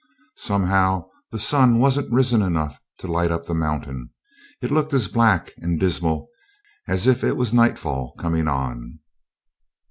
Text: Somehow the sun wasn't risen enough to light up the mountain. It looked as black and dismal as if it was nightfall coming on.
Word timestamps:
Somehow 0.39 1.05
the 1.29 1.37
sun 1.37 1.77
wasn't 1.77 2.11
risen 2.11 2.41
enough 2.41 2.79
to 2.97 3.07
light 3.07 3.29
up 3.31 3.45
the 3.45 3.53
mountain. 3.53 4.09
It 4.59 4.71
looked 4.71 4.91
as 4.95 5.07
black 5.07 5.53
and 5.57 5.79
dismal 5.79 6.27
as 6.87 7.05
if 7.05 7.23
it 7.23 7.37
was 7.37 7.53
nightfall 7.53 8.15
coming 8.17 8.47
on. 8.47 8.97